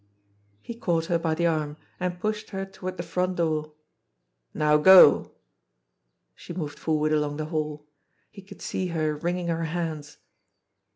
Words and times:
He 0.63 0.73
caught 0.73 1.05
her 1.05 1.19
by 1.19 1.35
the 1.35 1.45
arm, 1.45 1.77
and 1.99 2.19
pushed 2.19 2.49
her 2.49 2.65
toward 2.65 2.97
the 2.97 3.03
front 3.03 3.35
door. 3.35 3.73
"Now 4.51 4.77
go!" 4.77 5.29
She 6.35 6.53
moved 6.53 6.79
forward 6.79 7.13
along 7.13 7.37
the 7.37 7.45
hall. 7.53 7.85
He 8.31 8.41
could 8.41 8.63
see 8.63 8.87
her 8.87 9.15
wringing 9.15 9.49
her 9.49 9.65
hands. 9.65 10.17